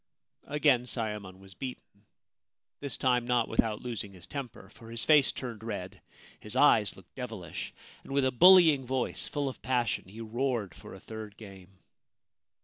Again 0.47 0.87
Sayemon 0.87 1.37
was 1.37 1.53
beaten— 1.53 2.07
this 2.81 2.97
time 2.97 3.27
not 3.27 3.47
without 3.47 3.83
losing 3.83 4.13
his 4.13 4.25
temper, 4.25 4.71
for 4.71 4.89
his 4.89 5.05
face 5.05 5.31
turned 5.31 5.63
red, 5.63 6.01
his 6.39 6.55
eyes 6.55 6.95
looked 6.97 7.13
devilish, 7.13 7.71
and 8.03 8.11
with 8.11 8.25
a 8.25 8.31
bullying 8.31 8.83
voice 8.83 9.27
full 9.27 9.47
of 9.47 9.61
passion 9.61 10.05
he 10.09 10.19
roared 10.19 10.73
for 10.73 10.95
a 10.95 10.99
third 10.99 11.37
game. 11.37 11.77